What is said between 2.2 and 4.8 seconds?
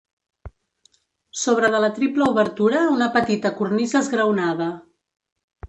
obertura una petita cornisa esgraonada.